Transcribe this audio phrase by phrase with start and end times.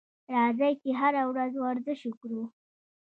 [0.33, 2.43] راځئ چې هره ورځ ورزش وکړو.